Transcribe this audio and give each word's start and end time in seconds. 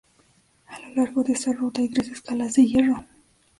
A 0.65 0.79
lo 0.79 0.95
largo 0.95 1.21
de 1.23 1.33
esta 1.33 1.53
ruta 1.53 1.79
hay 1.81 1.89
tres 1.89 2.09
escalas 2.09 2.55
de 2.55 2.65
hierro. 2.65 3.05